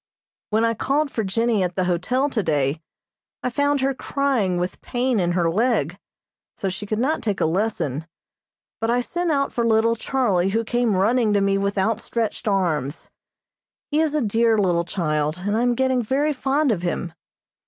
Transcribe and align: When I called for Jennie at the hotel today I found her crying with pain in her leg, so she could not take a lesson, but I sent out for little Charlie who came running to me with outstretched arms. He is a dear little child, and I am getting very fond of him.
When 0.49 0.65
I 0.65 0.73
called 0.73 1.11
for 1.11 1.23
Jennie 1.23 1.61
at 1.61 1.75
the 1.75 1.83
hotel 1.83 2.27
today 2.27 2.81
I 3.43 3.51
found 3.51 3.81
her 3.81 3.93
crying 3.93 4.57
with 4.57 4.81
pain 4.81 5.19
in 5.19 5.33
her 5.33 5.47
leg, 5.47 5.99
so 6.57 6.69
she 6.69 6.87
could 6.87 6.97
not 6.97 7.21
take 7.21 7.39
a 7.39 7.45
lesson, 7.45 8.07
but 8.79 8.89
I 8.89 9.01
sent 9.01 9.29
out 9.31 9.53
for 9.53 9.63
little 9.63 9.95
Charlie 9.95 10.49
who 10.49 10.63
came 10.63 10.95
running 10.95 11.33
to 11.33 11.39
me 11.41 11.55
with 11.55 11.77
outstretched 11.77 12.47
arms. 12.47 13.11
He 13.91 13.99
is 13.99 14.15
a 14.15 14.21
dear 14.23 14.57
little 14.57 14.85
child, 14.85 15.37
and 15.45 15.55
I 15.55 15.61
am 15.61 15.75
getting 15.75 16.01
very 16.01 16.33
fond 16.33 16.71
of 16.71 16.81
him. 16.81 17.13